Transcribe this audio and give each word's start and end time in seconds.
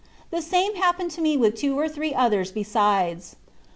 The 0.31 0.41
same 0.41 0.73
happened 0.77 1.11
to 1.11 1.21
me 1.21 1.37
with 1.37 1.53
two 1.55 1.77
or 1.77 1.87
three 1.87 2.11
others 2.11 2.51
besides. 2.51 3.35